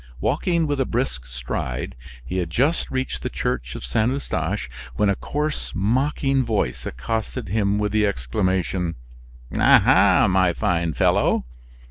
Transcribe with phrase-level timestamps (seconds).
[0.19, 1.95] Walking with a brisk stride,
[2.25, 7.49] he had just reached the church of Saint Eustache, when a coarse, mocking voice accosted
[7.49, 8.95] him with the exclamation:
[9.55, 10.27] "Ah, ha!
[10.27, 11.45] my fine fellow!"